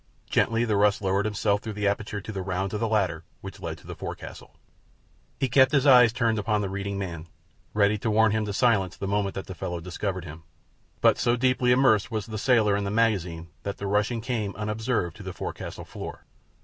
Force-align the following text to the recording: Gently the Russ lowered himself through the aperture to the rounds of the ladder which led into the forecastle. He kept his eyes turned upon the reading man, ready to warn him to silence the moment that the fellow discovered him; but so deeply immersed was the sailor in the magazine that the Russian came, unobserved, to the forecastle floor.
Gently 0.27 0.65
the 0.65 0.77
Russ 0.77 0.99
lowered 0.99 1.25
himself 1.25 1.61
through 1.61 1.73
the 1.73 1.87
aperture 1.87 2.21
to 2.21 2.31
the 2.31 2.41
rounds 2.41 2.73
of 2.73 2.79
the 2.79 2.87
ladder 2.87 3.23
which 3.41 3.59
led 3.59 3.73
into 3.73 3.85
the 3.85 3.93
forecastle. 3.93 4.55
He 5.39 5.47
kept 5.47 5.71
his 5.73 5.85
eyes 5.85 6.11
turned 6.11 6.39
upon 6.39 6.61
the 6.61 6.71
reading 6.71 6.97
man, 6.97 7.27
ready 7.75 7.99
to 7.99 8.09
warn 8.09 8.31
him 8.31 8.43
to 8.45 8.51
silence 8.51 8.97
the 8.97 9.05
moment 9.07 9.35
that 9.35 9.45
the 9.45 9.53
fellow 9.53 9.79
discovered 9.79 10.25
him; 10.25 10.41
but 11.01 11.19
so 11.19 11.35
deeply 11.35 11.71
immersed 11.71 12.09
was 12.09 12.25
the 12.25 12.39
sailor 12.39 12.75
in 12.75 12.83
the 12.83 12.89
magazine 12.89 13.49
that 13.61 13.77
the 13.77 13.85
Russian 13.85 14.21
came, 14.21 14.55
unobserved, 14.55 15.15
to 15.17 15.21
the 15.21 15.33
forecastle 15.33 15.85
floor. 15.85 16.25